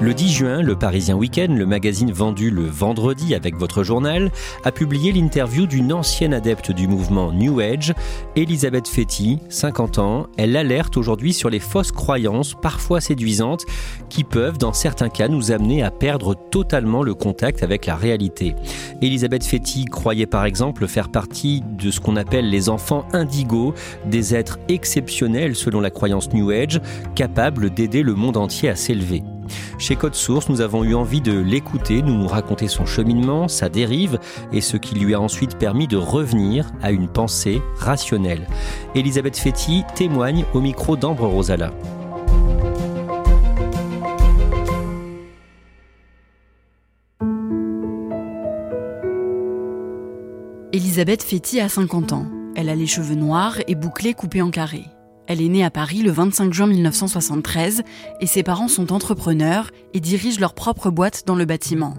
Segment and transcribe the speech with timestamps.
[0.00, 4.30] Le 10 juin, le Parisien Week-end, le magazine vendu le vendredi avec votre journal,
[4.64, 7.92] a publié l'interview d'une ancienne adepte du mouvement New Age,
[8.36, 10.28] Elisabeth Fetty, 50 ans.
[10.36, 13.64] Elle alerte aujourd'hui sur les fausses croyances, parfois séduisantes,
[14.08, 18.54] qui peuvent, dans certains cas, nous amener à perdre totalement le contact avec la réalité.
[19.02, 23.74] Elisabeth Fetty croyait par exemple faire partie de ce qu'on appelle les enfants indigos,
[24.06, 26.80] des êtres exceptionnels selon la croyance New Age,
[27.16, 29.24] capables d'aider le monde entier à s'élever.
[29.78, 34.18] Chez Code Source, nous avons eu envie de l'écouter, nous raconter son cheminement, sa dérive
[34.52, 38.46] et ce qui lui a ensuite permis de revenir à une pensée rationnelle.
[38.94, 41.72] Elisabeth Fetty témoigne au micro d'Ambre Rosala.
[50.72, 52.26] Elisabeth Fetty a 50 ans.
[52.54, 54.84] Elle a les cheveux noirs et bouclés coupés en carré.
[55.28, 57.82] Elle est née à Paris le 25 juin 1973
[58.20, 61.92] et ses parents sont entrepreneurs et dirigent leur propre boîte dans le bâtiment.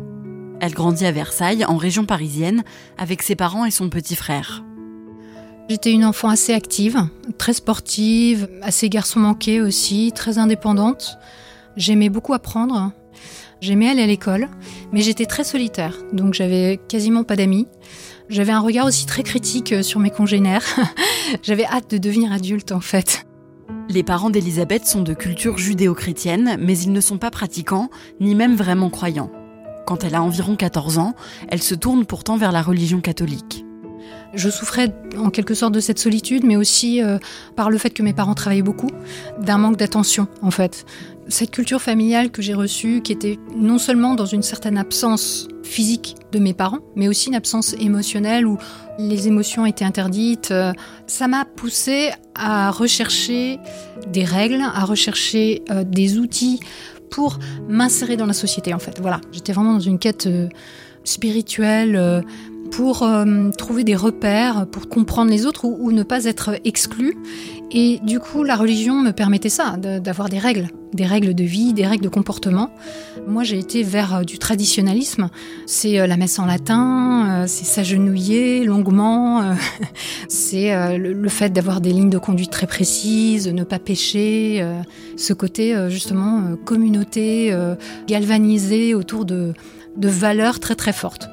[0.60, 2.64] Elle grandit à Versailles, en région parisienne,
[2.98, 4.64] avec ses parents et son petit frère.
[5.70, 11.20] J'étais une enfant assez active, très sportive, assez garçon manqué aussi, très indépendante.
[11.78, 12.92] J'aimais beaucoup apprendre.
[13.62, 14.48] J'aimais aller à l'école,
[14.92, 17.68] mais j'étais très solitaire, donc j'avais quasiment pas d'amis.
[18.30, 20.64] J'avais un regard aussi très critique sur mes congénères.
[21.42, 23.26] J'avais hâte de devenir adulte en fait.
[23.90, 27.90] Les parents d'Elisabeth sont de culture judéo-chrétienne, mais ils ne sont pas pratiquants,
[28.20, 29.32] ni même vraiment croyants.
[29.88, 31.16] Quand elle a environ 14 ans,
[31.48, 33.66] elle se tourne pourtant vers la religion catholique.
[34.36, 37.18] Je souffrais en quelque sorte de cette solitude, mais aussi euh,
[37.56, 38.92] par le fait que mes parents travaillaient beaucoup,
[39.40, 40.86] d'un manque d'attention en fait.
[41.30, 46.16] Cette culture familiale que j'ai reçue, qui était non seulement dans une certaine absence physique
[46.32, 48.58] de mes parents, mais aussi une absence émotionnelle où
[48.98, 50.74] les émotions étaient interdites, euh,
[51.06, 53.60] ça m'a poussée à rechercher
[54.08, 56.60] des règles, à rechercher euh, des outils
[57.12, 57.38] pour
[57.68, 59.00] m'insérer dans la société en fait.
[59.00, 60.28] Voilà, j'étais vraiment dans une quête
[61.04, 62.24] spirituelle
[62.72, 67.18] pour euh, trouver des repères, pour comprendre les autres ou, ne pas être exclu.
[67.72, 71.74] Et du coup, la religion me permettait ça, d'avoir des règles, des règles de vie,
[71.74, 72.72] des règles de comportement.
[73.28, 75.30] Moi, j'ai été vers euh, du traditionnalisme.
[75.66, 79.44] C'est euh, la messe en latin, c'est s'agenouiller longuement,
[80.28, 84.66] c'est le, fait d'avoir des lignes de conduite très précises, ne pas pécher,
[85.16, 87.54] ce côté justement communauté
[88.08, 89.54] galvanisée autour de,
[89.98, 91.30] de valeurs très très fortes.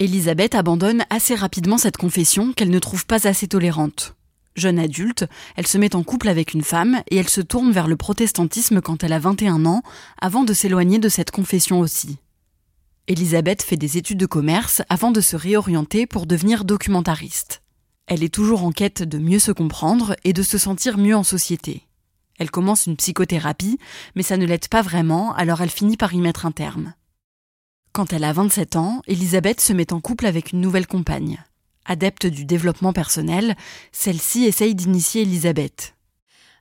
[0.00, 4.14] Elisabeth abandonne assez rapidement cette confession qu'elle ne trouve pas assez tolérante.
[4.56, 7.86] Jeune adulte, elle se met en couple avec une femme et elle se tourne vers
[7.86, 9.82] le protestantisme quand elle a 21 ans,
[10.18, 12.16] avant de s'éloigner de cette confession aussi.
[13.08, 17.60] Elisabeth fait des études de commerce avant de se réorienter pour devenir documentariste.
[18.06, 21.24] Elle est toujours en quête de mieux se comprendre et de se sentir mieux en
[21.24, 21.86] société.
[22.38, 23.78] Elle commence une psychothérapie,
[24.14, 26.94] mais ça ne l'aide pas vraiment, alors elle finit par y mettre un terme.
[27.92, 31.38] Quand elle a 27 ans, Elisabeth se met en couple avec une nouvelle compagne.
[31.86, 33.56] Adepte du développement personnel,
[33.90, 35.94] celle-ci essaye d'initier Elisabeth.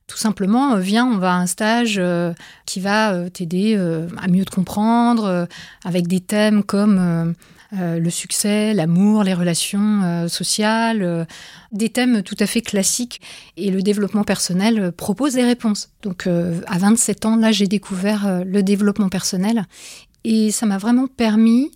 [0.08, 2.34] Tout simplement, euh, viens, on va à un stage euh,
[2.66, 3.78] qui va euh, t'aider
[4.18, 5.48] à mieux te comprendre,
[5.86, 7.36] avec des thèmes comme
[7.72, 11.28] le succès, l'amour, les relations sociales,
[11.72, 13.22] des thèmes tout à fait classiques.
[13.56, 15.92] Et le développement personnel propose des réponses.
[16.02, 19.66] Donc à 27 ans, là, j'ai découvert le développement personnel
[20.24, 21.72] et ça m'a vraiment permis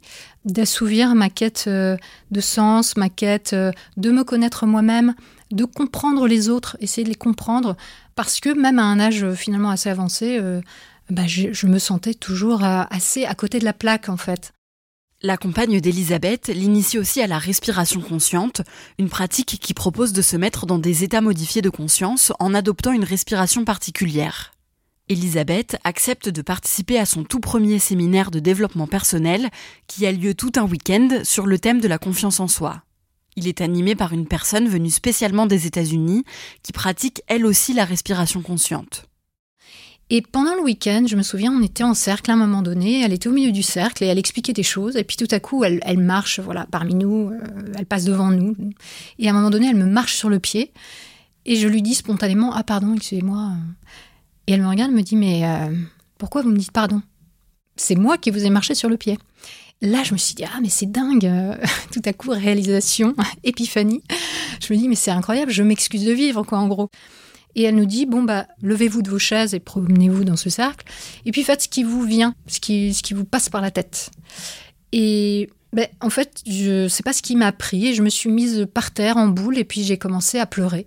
[0.45, 1.97] d'assouvir ma quête euh,
[2.31, 5.15] de sens, ma quête euh, de me connaître moi-même,
[5.51, 7.77] de comprendre les autres, essayer de les comprendre,
[8.15, 10.41] parce que même à un âge euh, finalement assez avancé,
[11.09, 14.53] bah, je, me sentais toujours assez à côté de la plaque en fait.
[15.21, 18.61] La compagne d'Elisabeth l'initie aussi à la respiration consciente,
[18.99, 22.91] une pratique qui propose de se mettre dans des états modifiés de conscience en adoptant
[22.91, 24.52] une respiration particulière.
[25.09, 29.49] Elisabeth accepte de participer à son tout premier séminaire de développement personnel
[29.87, 32.83] qui a lieu tout un week-end sur le thème de la confiance en soi.
[33.35, 36.23] Il est animé par une personne venue spécialement des États-Unis
[36.61, 39.07] qui pratique elle aussi la respiration consciente.
[40.09, 43.01] Et pendant le week-end, je me souviens, on était en cercle à un moment donné,
[43.01, 45.39] elle était au milieu du cercle et elle expliquait des choses, et puis tout à
[45.39, 47.39] coup, elle, marche voilà, parmi nous, euh,
[47.75, 48.55] elle passe devant nous,
[49.17, 50.71] et à un moment donné, elle me marche sur le pied,
[51.45, 53.53] et je lui dis spontanément, ah pardon, excusez-moi.
[54.47, 55.73] Et elle me regarde, me dit, mais euh,
[56.17, 57.01] pourquoi vous me dites pardon?
[57.75, 59.17] C'est moi qui vous ai marché sur le pied.
[59.81, 61.31] Là, je me suis dit, ah, mais c'est dingue.
[61.91, 64.03] Tout à coup, réalisation, épiphanie.
[64.61, 66.89] Je me dis, mais c'est incroyable, je m'excuse de vivre, quoi, en gros.
[67.55, 70.85] Et elle nous dit bon bah levez-vous de vos chaises et promenez-vous dans ce cercle
[71.25, 73.71] et puis faites ce qui vous vient, ce qui, ce qui vous passe par la
[73.71, 74.09] tête.
[74.91, 78.67] Et ben, en fait, je sais pas ce qui m'a pris je me suis mise
[78.73, 80.85] par terre en boule et puis j'ai commencé à pleurer.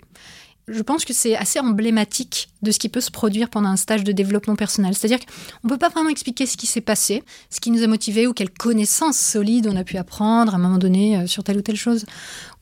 [0.68, 4.02] Je pense que c'est assez emblématique de ce qui peut se produire pendant un stage
[4.02, 4.94] de développement personnel.
[4.94, 7.86] C'est-à-dire qu'on ne peut pas vraiment expliquer ce qui s'est passé, ce qui nous a
[7.86, 11.44] motivés ou quelles connaissances solides on a pu apprendre à un moment donné euh, sur
[11.44, 12.04] telle ou telle chose.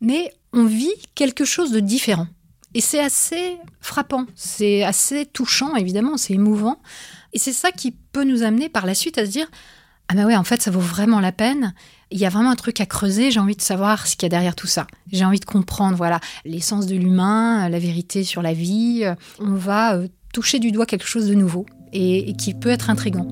[0.03, 2.27] Mais on vit quelque chose de différent.
[2.75, 6.81] Et c'est assez frappant, c'est assez touchant, évidemment, c'est émouvant.
[7.33, 9.47] Et c'est ça qui peut nous amener par la suite à se dire
[10.09, 11.73] Ah, ben ouais, en fait, ça vaut vraiment la peine.
[12.15, 14.27] Il y a vraiment un truc à creuser, j'ai envie de savoir ce qu'il y
[14.27, 14.87] a derrière tout ça.
[15.11, 19.05] J'ai envie de comprendre, voilà, l'essence de l'humain, la vérité sur la vie.
[19.41, 23.27] On va euh, toucher du doigt quelque chose de nouveau et, qui peut être intrigant.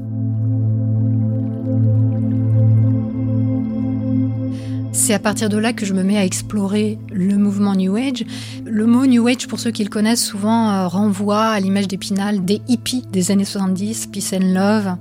[4.93, 8.25] C'est à partir de là que je me mets à explorer le mouvement New Age.
[8.65, 12.45] Le mot New Age, pour ceux qui le connaissent, souvent euh, renvoie à l'image d'Épinal
[12.45, 14.97] des hippies des années 70, Peace and Love.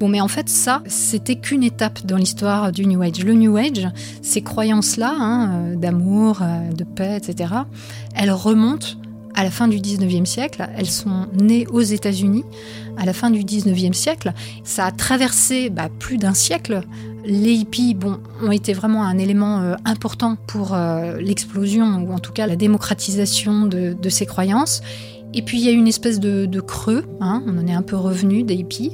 [0.00, 3.24] Bon, mais en fait, ça, c'était qu'une étape dans l'histoire du New Age.
[3.24, 3.88] Le New Age,
[4.22, 7.54] ces croyances-là, hein, euh, d'amour, euh, de paix, etc.,
[8.14, 8.88] elles remontent
[9.34, 10.68] à la fin du 19e siècle.
[10.76, 12.44] Elles sont nées aux États-Unis
[12.96, 14.32] à la fin du 19e siècle.
[14.62, 16.82] Ça a traversé bah, plus d'un siècle
[17.26, 20.76] les hippies bon, ont été vraiment un élément euh, important pour
[21.18, 24.82] l'explosion, ou en tout cas la démocratisation de, ces croyances.
[25.32, 27.96] Et puis il y a une espèce de, creux, hein, on en est un peu
[27.96, 28.92] revenu des hippies.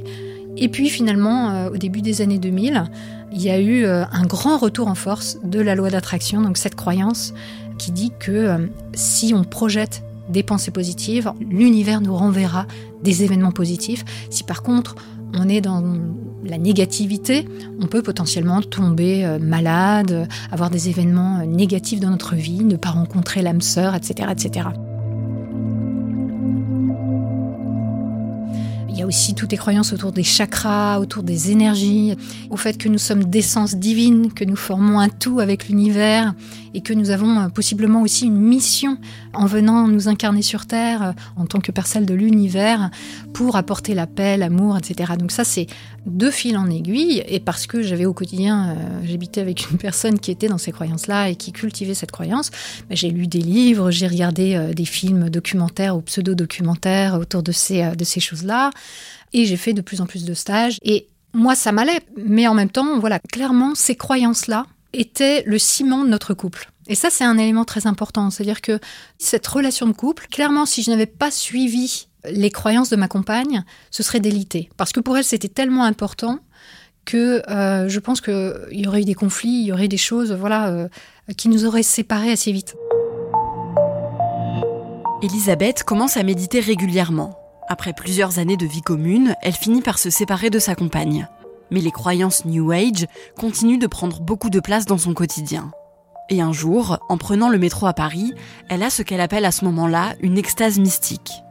[0.60, 2.84] Et puis finalement, euh, au début des années 2000,
[3.32, 6.74] il y a eu un grand retour en force de la loi d'attraction, donc cette
[6.74, 7.32] croyance
[7.78, 12.66] qui dit que si on projette des pensées positives, l'univers nous renverra
[13.02, 14.04] des événements positifs.
[14.30, 14.96] Si par contre
[15.34, 15.82] on est dans
[16.44, 17.46] la négativité,
[17.80, 22.76] on peut potentiellement tomber euh, malade, avoir des événements euh, négatifs dans notre vie, ne
[22.76, 24.68] pas rencontrer l'âme sœur, etc., etc.
[29.00, 32.16] y a aussi toutes les croyances autour des chakras, autour des énergies,
[32.50, 36.34] au fait que nous sommes d'essence divine, que nous formons un tout avec l'univers
[36.74, 38.98] et que nous avons euh, possiblement aussi une mission
[39.32, 42.90] en venant nous incarner sur Terre euh, en tant que personne de l'univers
[43.32, 45.14] pour apporter la paix, l'amour, etc.
[45.18, 45.66] Donc ça, c'est
[46.06, 50.18] deux fils en aiguille et parce que j'avais au quotidien, euh, j'habitais avec une personne
[50.18, 52.50] qui était dans ces croyances-là et qui cultivait cette croyance,
[52.88, 57.96] bah, j'ai lu des livres, j'ai regardé des films documentaires ou pseudo-documentaires autour de ces,
[57.96, 58.70] de ces choses-là
[59.32, 62.54] et j'ai fait de plus en plus de stages et moi, ça m'allait, mais en
[62.54, 66.70] même temps, voilà, clairement, ces croyances-là, était le ciment de notre couple.
[66.88, 68.30] Et ça, c'est un élément très important.
[68.30, 68.80] C'est-à-dire que
[69.18, 73.64] cette relation de couple, clairement, si je n'avais pas suivi les croyances de ma compagne,
[73.90, 74.68] ce serait délité.
[74.76, 76.40] Parce que pour elle, c'était tellement important
[77.04, 80.32] que euh, je pense qu'il y aurait eu des conflits, il y aurait des choses
[80.32, 80.88] voilà, euh,
[81.36, 82.74] qui nous auraient séparés assez vite.
[85.22, 87.39] Elisabeth commence à méditer régulièrement.
[87.70, 91.26] Après plusieurs années de vie commune, elle finit par se séparer de sa compagne
[91.70, 93.06] mais les croyances New Age
[93.38, 95.70] continuent de prendre beaucoup de place dans son quotidien.
[96.28, 98.32] Et un jour, en prenant le métro à Paris,
[98.68, 101.42] elle a ce qu'elle appelle à ce moment-là une extase mystique.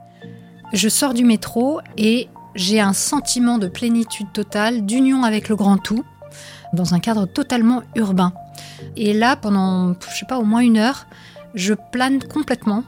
[0.72, 5.78] Je sors du métro et j'ai un sentiment de plénitude totale, d'union avec le grand
[5.78, 6.04] tout,
[6.74, 8.34] dans un cadre totalement urbain.
[8.96, 11.08] Et là, pendant, je sais pas, au moins une heure,
[11.56, 12.84] je plane complètement.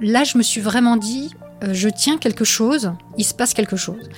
[0.00, 1.34] Là, je me suis vraiment dit,
[1.70, 4.08] je tiens quelque chose, il se passe quelque chose.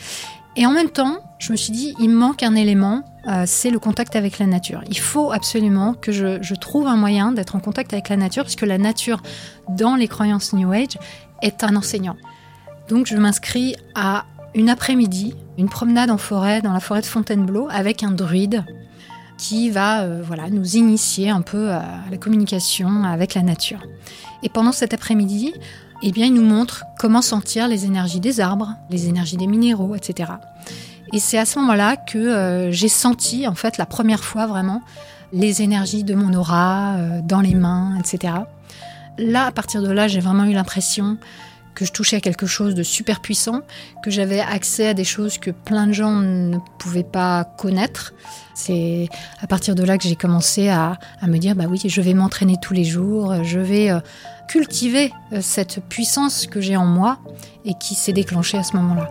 [0.56, 3.78] Et en même temps, je me suis dit, il manque un élément, euh, c'est le
[3.80, 4.82] contact avec la nature.
[4.88, 8.62] Il faut absolument que je, trouve un moyen d'être en contact avec la nature, puisque
[8.62, 9.20] la nature,
[9.68, 10.96] dans les croyances New Age,
[11.42, 12.16] est un enseignant.
[12.88, 17.68] Donc je m'inscris à une après-midi, une promenade en forêt, dans la forêt de Fontainebleau,
[17.70, 18.64] avec un druide
[19.36, 23.80] qui va euh, voilà, nous initier un peu à la communication avec la nature.
[24.44, 25.52] Et pendant cet après-midi,
[26.06, 29.94] eh bien, il nous montre comment sentir les énergies des arbres, les énergies des minéraux,
[29.94, 30.32] etc.
[31.14, 34.82] Et c'est à ce moment-là que euh, j'ai senti, en fait, la première fois vraiment,
[35.32, 38.34] les énergies de mon aura, euh, dans les mains, etc.
[39.16, 41.16] Là, à partir de là, j'ai vraiment eu l'impression
[41.74, 43.62] que je touchais à quelque chose de super puissant,
[44.02, 48.14] que j'avais accès à des choses que plein de gens ne pouvaient pas connaître.
[48.54, 49.08] C'est
[49.40, 52.56] à partir de là que j'ai commencé à, me dire, bah oui, je vais m'entraîner
[52.60, 54.00] tous les jours, je vais euh,
[54.48, 57.18] cultiver euh, cette puissance que j'ai en moi
[57.64, 59.10] et qui s'est déclenchée à ce moment-là.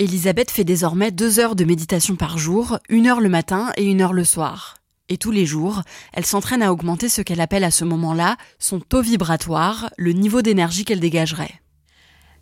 [0.00, 4.00] Elisabeth fait désormais deux heures de méditation par jour, une heure le matin et une
[4.00, 4.76] heure le soir.
[5.10, 5.82] Et tous les jours,
[6.14, 10.40] elle s'entraîne à augmenter ce qu'elle appelle à ce moment-là son taux vibratoire, le niveau
[10.40, 11.60] d'énergie qu'elle dégagerait.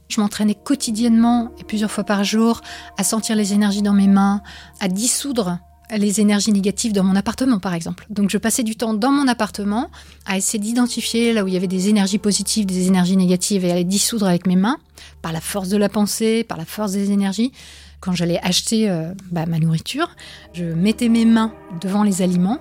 [0.08, 2.60] Je m'entraînais quotidiennement et plusieurs fois par jour
[2.98, 4.42] à sentir les énergies dans mes mains,
[4.78, 5.58] à dissoudre
[5.90, 8.06] les énergies négatives dans mon appartement, par exemple.
[8.10, 9.90] Donc je passais du temps dans mon appartement
[10.24, 13.72] à essayer d'identifier là où il y avait des énergies positives, des énergies négatives et
[13.72, 14.78] à les dissoudre avec mes mains,
[15.20, 17.50] par la force de la pensée, par la force des énergies.
[18.02, 20.10] Quand j'allais acheter euh, bah, ma nourriture,
[20.52, 22.58] je mettais mes mains devant les aliments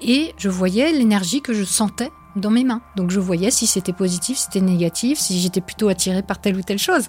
[0.00, 2.80] et je voyais l'énergie que je sentais dans mes mains.
[2.96, 6.56] Donc je voyais si c'était positif, si c'était négatif, si j'étais plutôt attirée par telle
[6.56, 7.06] ou telle chose.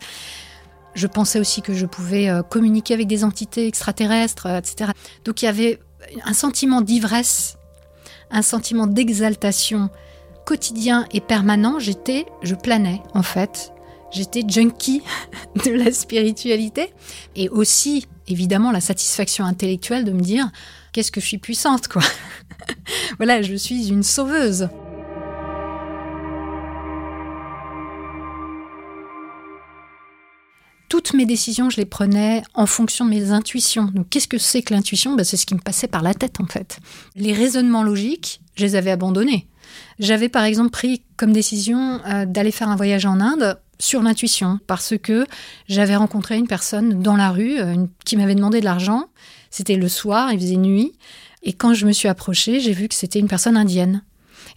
[0.94, 4.92] Je pensais aussi que je pouvais euh, communiquer avec des entités extraterrestres, euh, etc.
[5.24, 5.80] Donc il y avait
[6.26, 7.58] un sentiment d'ivresse,
[8.30, 9.90] un sentiment d'exaltation
[10.46, 11.80] quotidien et permanent.
[11.80, 13.72] J'étais, je planais en fait.
[14.14, 15.02] J'étais junkie
[15.66, 16.94] de la spiritualité
[17.36, 20.50] et aussi évidemment la satisfaction intellectuelle de me dire
[20.92, 22.04] qu'est-ce que je suis puissante quoi.
[23.18, 24.70] voilà, je suis une sauveuse.
[30.94, 33.86] toutes mes décisions, je les prenais en fonction de mes intuitions.
[33.86, 35.16] Donc, qu'est-ce que c'est que l'intuition?
[35.16, 36.78] Ben, C'est ce qui me passait par la tête, en fait.
[37.16, 39.48] Les raisonnements logiques, je les avais abandonnés.
[39.98, 44.60] J'avais, par exemple, pris comme décision euh, d'aller faire un voyage en Inde sur l'intuition,
[44.68, 45.26] parce que
[45.68, 49.06] j'avais rencontré une personne dans la rue euh, qui m'avait demandé de l'argent.
[49.50, 50.94] C'était le soir, il faisait nuit.
[51.42, 54.04] Et quand je me suis approchée, j'ai vu que c'était une personne indienne.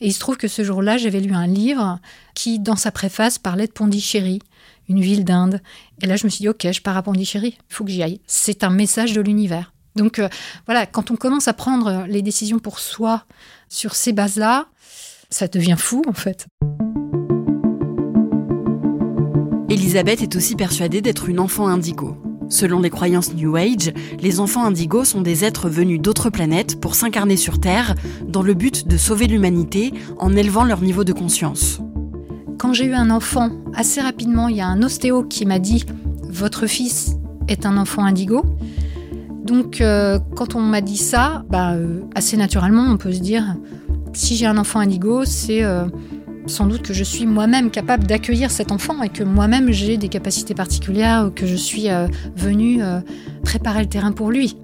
[0.01, 1.99] Et il se trouve que ce jour-là, j'avais lu un livre
[2.35, 4.41] qui, dans sa préface, parlait de Pondichéry
[4.89, 5.61] une ville d'Inde.
[6.03, 8.03] Et là, je me suis dit, ok, je pars à Pondichéry, il faut que j'y
[8.03, 8.21] aille.
[8.27, 9.73] C'est un message de l'univers.
[9.95, 10.29] Donc euh,
[10.67, 13.25] voilà, quand on commence à prendre les décisions pour soi
[13.69, 14.67] sur ces bases-là,
[15.31, 16.47] ça devient fou en fait.
[19.97, 22.19] Elisabeth est aussi persuadée d'être une enfant indigo.
[22.51, 26.95] Selon les croyances New Age, les enfants indigos sont des êtres venus d'autres planètes pour
[26.95, 27.95] s'incarner sur Terre
[28.29, 31.81] dans le but de sauver l'humanité en élevant leur niveau de conscience.
[32.59, 35.87] Quand j'ai eu un enfant, assez rapidement, il y a un ostéo qui m'a dit
[36.25, 37.17] Votre fils
[37.49, 38.45] est un enfant indigo.
[39.47, 43.57] Donc, euh, quand on m'a dit ça, bah, euh, assez naturellement, on peut se dire
[44.13, 45.87] Si j'ai un enfant indigo, c'est euh,
[46.47, 50.09] sans doute que je suis moi-même capable d'accueillir cet enfant et que moi-même j'ai des
[50.09, 51.89] capacités particulières, que je suis
[52.37, 52.83] venue
[53.43, 54.57] préparer le terrain pour lui.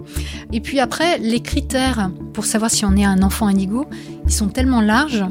[0.52, 3.86] Et puis après, les critères pour savoir si on est un enfant indigo,
[4.26, 5.24] ils sont tellement larges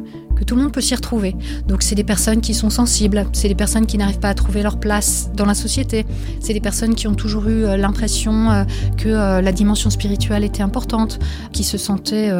[0.45, 1.35] tout le monde peut s'y retrouver.
[1.67, 4.63] Donc c'est des personnes qui sont sensibles, c'est des personnes qui n'arrivent pas à trouver
[4.63, 6.05] leur place dans la société,
[6.39, 8.63] c'est des personnes qui ont toujours eu euh, l'impression euh,
[8.97, 11.19] que euh, la dimension spirituelle était importante,
[11.51, 12.31] qui se sentaient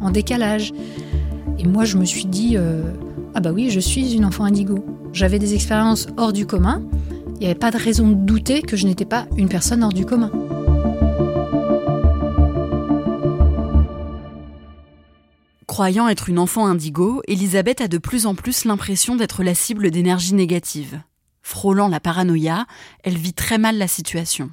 [0.00, 0.72] en décalage.
[1.58, 2.56] Et moi je me suis dit,
[3.34, 4.84] ah bah oui, je suis une enfant indigo.
[5.12, 6.82] J'avais des expériences hors du commun,
[7.34, 9.92] il n'y avait pas de raison de douter que je n'étais pas une personne hors
[9.92, 10.30] du commun.
[15.66, 19.90] Croyant être une enfant indigo, Elisabeth a de plus en plus l'impression d'être la cible
[19.90, 21.00] d'énergie négative.
[21.42, 22.66] Frôlant la paranoïa,
[23.04, 24.50] elle vit très mal la situation.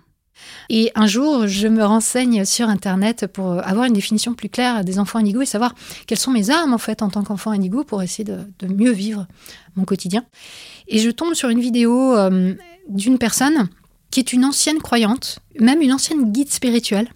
[0.70, 5.00] Et un jour, je me renseigne sur Internet pour avoir une définition plus claire des
[5.00, 5.74] enfants indigo et savoir
[6.06, 9.28] quelles sont mes armes en fait en tant qu'enfant indigo pour essayer de, mieux vivre
[9.76, 10.26] mon quotidien.
[10.88, 12.54] Et je tombe sur une vidéo euh,
[12.90, 13.68] d'une personne
[14.12, 17.10] qui est une ancienne croyante, même une ancienne guide spirituelle,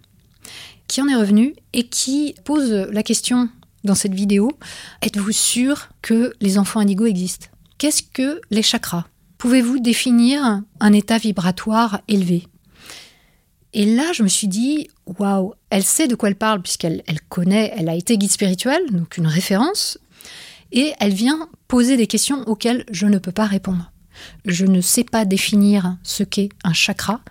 [0.87, 3.49] qui en est revenue et qui pose la question
[3.83, 4.51] dans cette vidéo,
[5.01, 7.47] êtes-vous sûr que les enfants indigos existent?
[7.77, 9.05] Qu'est-ce que les chakras?
[9.37, 12.45] Pouvez-vous définir un état vibratoire élevé?
[13.73, 17.21] Et là, je me suis dit, waouh, elle sait de quoi elle parle puisqu'elle elle
[17.21, 19.97] connaît, elle a été guide spirituelle, donc une référence,
[20.71, 23.91] et elle vient poser des questions auxquelles je ne peux pas répondre.
[24.45, 27.21] Je ne sais pas définir ce qu'est un chakra.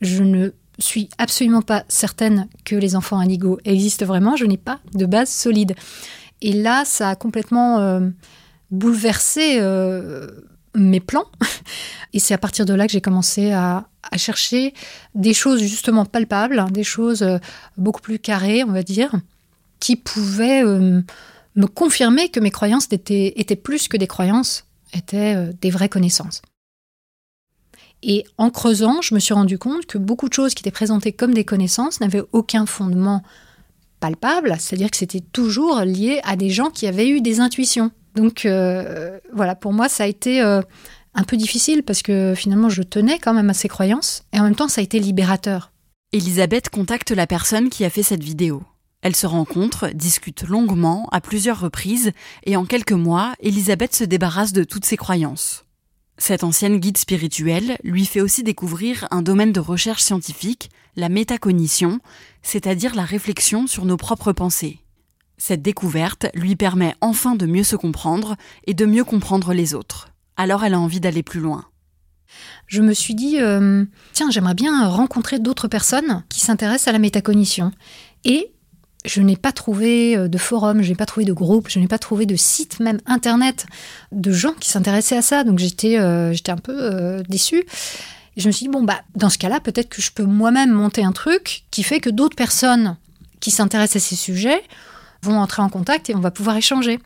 [0.00, 4.36] Je ne suis absolument pas certaine que les enfants indigos existent vraiment.
[4.36, 5.74] Je n'ai pas de base solide.
[6.40, 8.08] Et là, ça a complètement euh,
[8.70, 10.26] bouleversé euh,
[10.74, 11.26] mes plans.
[12.12, 13.86] Et c'est à partir de là que j'ai commencé à,
[14.16, 14.74] chercher
[15.14, 17.38] des choses justement palpables, des choses euh,
[17.78, 19.12] beaucoup plus carrées, on va dire,
[19.80, 25.70] qui pouvaient me confirmer que mes croyances étaient, étaient plus que des croyances, étaient des
[25.70, 26.42] vraies connaissances.
[28.02, 31.12] Et en creusant, je me suis rendu compte que beaucoup de choses qui étaient présentées
[31.12, 33.22] comme des connaissances n'avaient aucun fondement
[34.00, 37.92] palpable, c'est-à-dire que c'était toujours lié à des gens qui avaient eu des intuitions.
[38.14, 40.60] Donc euh, voilà, pour moi, ça a été euh,
[41.14, 44.44] un peu difficile parce que finalement, je tenais quand même à ces croyances et en
[44.44, 45.72] même temps, ça a été libérateur.
[46.12, 48.62] Elisabeth contacte la personne qui a fait cette vidéo.
[49.00, 52.12] Elles se rencontrent, discutent longuement, à plusieurs reprises,
[52.44, 55.64] et en quelques mois, Elisabeth se débarrasse de toutes ses croyances.
[56.18, 61.98] Cette ancienne guide spirituelle lui fait aussi découvrir un domaine de recherche scientifique, la métacognition,
[62.42, 64.81] c'est-à-dire la réflexion sur nos propres pensées.
[65.38, 68.36] Cette découverte lui permet enfin de mieux se comprendre
[68.66, 70.08] et de mieux comprendre les autres.
[70.36, 71.66] Alors elle a envie d'aller plus loin.
[72.66, 76.98] Je me suis dit, euh, tiens, j'aimerais bien rencontrer d'autres personnes qui s'intéressent à la
[76.98, 77.72] métacognition.
[78.24, 78.52] Et
[79.04, 81.88] je n'ai pas trouvé euh, de forum, je n'ai pas trouvé de groupe, je n'ai
[81.88, 83.66] pas trouvé de site, même internet,
[84.12, 85.44] de gens qui s'intéressaient à ça.
[85.44, 87.64] Donc j'étais euh, j'étais un peu déçue.
[88.36, 90.70] Et je me suis dit, bon, bah, dans ce cas-là, peut-être que je peux moi-même
[90.70, 92.96] monter un truc qui fait que d'autres personnes
[93.40, 94.62] qui s'intéressent à ces sujets
[95.22, 96.98] vont entrer en contact et on va pouvoir échanger.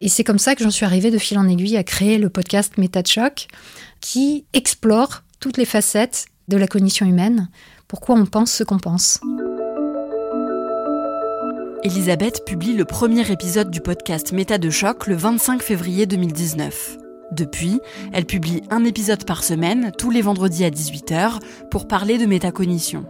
[0.00, 2.28] Et c'est comme ça que j'en suis arrivée de fil en aiguille à créer le
[2.28, 3.46] podcast Méta de choc
[4.00, 7.48] qui explore toutes les facettes de la cognition humaine,
[7.88, 9.20] pourquoi on pense ce qu'on pense.
[11.84, 16.98] Elisabeth publie le premier épisode du podcast Méta de choc le 25 février 2019.
[17.32, 17.80] Depuis,
[18.12, 23.04] elle publie un épisode par semaine, tous les vendredis à 18h, pour parler de métacognition.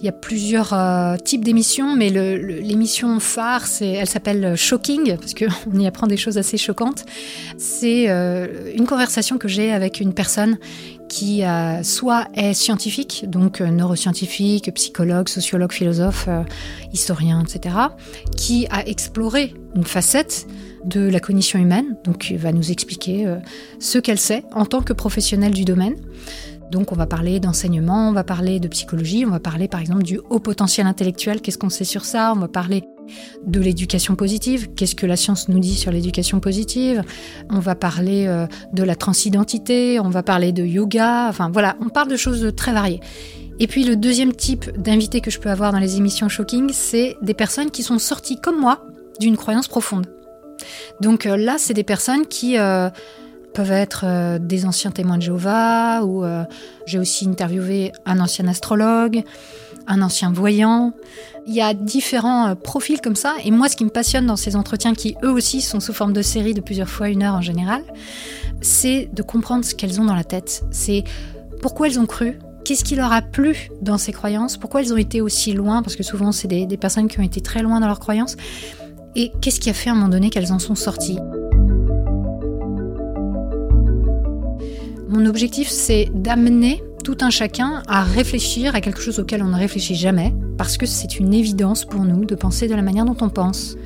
[0.00, 5.78] Il y a plusieurs euh, types d'émissions, mais l'émission phare, elle s'appelle Shocking, parce qu'on
[5.78, 7.04] y apprend des choses assez choquantes.
[7.56, 10.58] C'est euh, une conversation que j'ai avec une personne
[11.08, 11.42] qui
[11.84, 16.28] soit est scientifique, donc euh, neuroscientifique, psychologue, sociologue, philosophe,
[16.92, 17.76] historien, etc.,
[18.36, 20.46] qui a exploré une facette
[20.84, 23.26] de la cognition humaine, donc il va nous expliquer
[23.78, 25.94] ce qu'elle sait en tant que professionnelle du domaine.
[26.70, 30.02] Donc on va parler d'enseignement, on va parler de psychologie, on va parler par exemple
[30.02, 32.84] du haut potentiel intellectuel, qu'est-ce qu'on sait sur ça, on va parler
[33.46, 37.02] de l'éducation positive, qu'est-ce que la science nous dit sur l'éducation positive,
[37.50, 41.90] on va parler euh, de la transidentité, on va parler de yoga, enfin voilà, on
[41.90, 43.00] parle de choses très variées.
[43.60, 47.16] Et puis le deuxième type d'invité que je peux avoir dans les émissions Shocking, c'est
[47.22, 48.84] des personnes qui sont sorties comme moi
[49.20, 50.06] d'une croyance profonde.
[51.00, 52.58] Donc euh, là, c'est des personnes qui...
[52.58, 52.88] Euh,
[53.54, 56.44] peuvent être euh, des anciens témoins de Jéhovah, ou euh,
[56.86, 59.22] j'ai aussi interviewé un ancien astrologue,
[59.86, 60.92] un ancien voyant.
[61.46, 64.36] Il y a différents euh, profils comme ça, et moi ce qui me passionne dans
[64.36, 67.34] ces entretiens, qui eux aussi sont sous forme de série de plusieurs fois une heure
[67.34, 67.82] en général,
[68.60, 70.64] c'est de comprendre ce qu'elles ont dans la tête.
[70.70, 71.04] C'est
[71.62, 74.98] pourquoi elles ont cru, qu'est-ce qui leur a plu dans ces croyances, pourquoi elles ont
[74.98, 77.78] été aussi loin, parce que souvent c'est des, des personnes qui ont été très loin
[77.78, 78.36] dans leurs croyances,
[79.14, 81.18] et qu'est-ce qui a fait à un moment donné qu'elles en sont sorties.
[85.08, 89.56] Mon objectif, c'est d'amener tout un chacun à réfléchir à quelque chose auquel on ne
[89.56, 93.16] réfléchit jamais, parce que c'est une évidence pour nous de penser de la manière dont
[93.20, 93.76] on pense.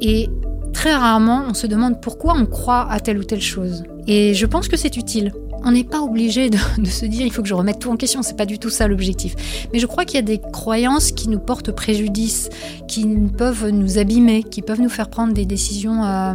[0.00, 0.28] Et
[0.72, 3.84] très rarement, on se demande pourquoi on croit à telle ou telle chose.
[4.06, 5.32] Et je pense que c'est utile
[5.64, 8.22] on n'est pas obligé de, se dire il faut que je remette tout en question,
[8.22, 9.34] c'est pas du tout ça l'objectif.
[9.72, 12.48] Mais je crois qu'il y a des croyances qui nous portent préjudice,
[12.88, 16.34] qui peuvent nous abîmer, qui peuvent nous faire prendre des décisions, euh,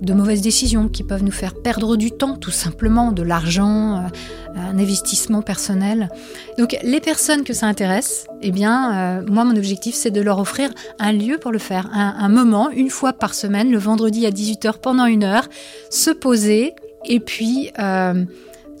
[0.00, 4.08] de mauvaises décisions, qui peuvent nous faire perdre du temps tout simplement, de l'argent, euh,
[4.54, 6.10] un investissement personnel.
[6.58, 10.38] Donc les personnes que ça intéresse, eh bien euh, moi mon objectif c'est de leur
[10.38, 14.26] offrir un lieu pour le faire, un, un moment, une fois par semaine, le vendredi
[14.26, 15.48] à 18h pendant une heure,
[15.90, 16.74] se poser
[17.06, 17.70] et puis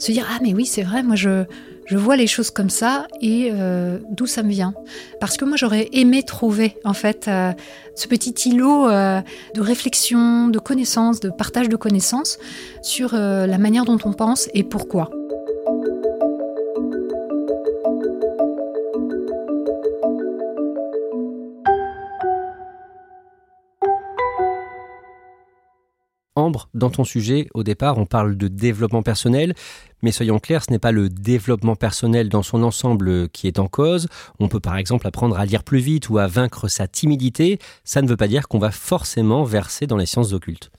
[0.02, 1.44] se dire ah mais oui c'est vrai moi je
[1.86, 4.72] je vois les choses comme ça et euh, d'où ça me vient.
[5.20, 7.52] Parce que moi j'aurais aimé trouver en fait euh,
[7.96, 9.20] ce petit îlot euh,
[9.54, 12.38] de réflexion de connaissances de partage de connaissances
[12.82, 15.10] sur la manière dont on pense et pourquoi
[26.74, 29.54] Dans ton sujet, au départ, on parle de développement personnel,
[30.02, 33.68] mais soyons clairs, ce n'est pas le développement personnel dans son ensemble qui est en
[33.68, 34.08] cause.
[34.40, 37.58] On peut par exemple apprendre à lire plus vite ou à vaincre sa timidité.
[37.84, 40.70] Ça ne veut pas dire qu'on va forcément verser dans les sciences occultes.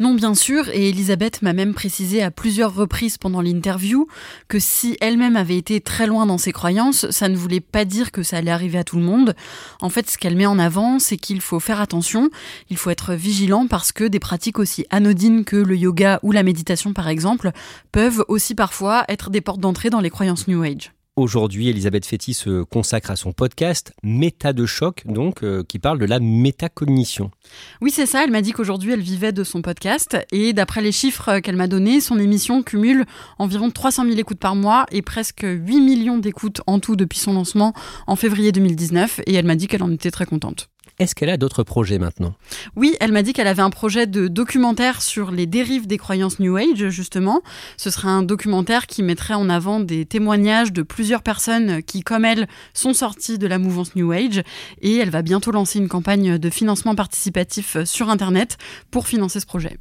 [0.00, 4.06] Non, bien sûr, et Elisabeth m'a même précisé à plusieurs reprises pendant l'interview
[4.48, 8.10] que si elle-même avait été très loin dans ses croyances, ça ne voulait pas dire
[8.10, 9.36] que ça allait arriver à tout le monde.
[9.82, 12.30] En fait, ce qu'elle met en avant, c'est qu'il faut faire attention,
[12.70, 16.44] il faut être vigilant parce que des pratiques aussi anodines que le yoga ou la
[16.44, 17.50] méditation par exemple
[17.92, 20.92] peuvent aussi parfois être des portes d'entrée dans les croyances New Age.
[21.16, 25.98] Aujourd'hui, Elisabeth Fetty se consacre à son podcast Méta de choc, donc euh, qui parle
[25.98, 27.32] de la métacognition.
[27.80, 28.22] Oui, c'est ça.
[28.22, 31.66] Elle m'a dit qu'aujourd'hui, elle vivait de son podcast et d'après les chiffres qu'elle m'a
[31.66, 33.06] donnés, son émission cumule
[33.38, 37.32] environ 300 000 écoutes par mois et presque 8 millions d'écoutes en tout depuis son
[37.32, 37.74] lancement
[38.06, 39.20] en février 2019.
[39.26, 40.68] Et elle m'a dit qu'elle en était très contente.
[41.00, 42.34] Est-ce qu'elle a d'autres projets maintenant?
[42.76, 46.38] Oui, elle m'a dit qu'elle avait un projet de documentaire sur les dérives des croyances
[46.40, 47.40] New Age, justement.
[47.78, 52.26] Ce serait un documentaire qui mettrait en avant des témoignages de plusieurs personnes qui, comme
[52.26, 54.42] elle, sont sorties de la mouvance New Age.
[54.82, 58.58] Et elle va bientôt lancer une campagne de financement participatif sur Internet
[58.90, 59.78] pour financer ce projet.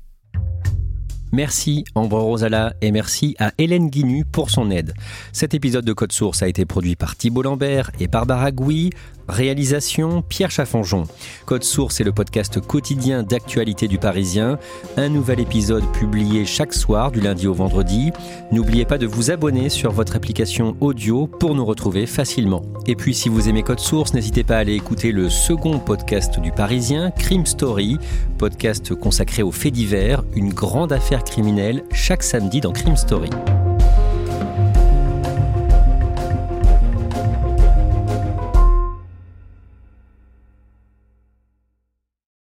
[1.32, 4.93] Merci Ambre Rosala et merci à Hélène Guinu pour son aide.
[5.32, 8.89] Cet épisode de Code Source a été produit par Thibault Lambert et Barbara Gouy.
[9.29, 11.03] Réalisation Pierre Chaffanjon.
[11.45, 14.57] Code Source est le podcast quotidien d'actualité du Parisien.
[14.97, 18.11] Un nouvel épisode publié chaque soir du lundi au vendredi.
[18.51, 22.63] N'oubliez pas de vous abonner sur votre application audio pour nous retrouver facilement.
[22.87, 26.39] Et puis si vous aimez Code Source, n'hésitez pas à aller écouter le second podcast
[26.39, 27.99] du Parisien, Crime Story,
[28.39, 33.29] podcast consacré aux faits divers, une grande affaire criminelle chaque samedi dans Crime Story.